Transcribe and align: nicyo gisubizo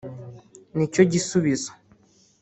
nicyo 0.75 1.01
gisubizo 1.11 1.71